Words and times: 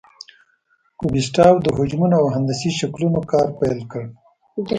کوبیسټاو 0.99 1.55
د 1.61 1.67
حجمونو 1.77 2.15
او 2.21 2.27
هندسي 2.35 2.69
شکلونو 2.79 3.19
کار 3.31 3.47
پیل 3.59 3.79
کړ. 3.91 4.03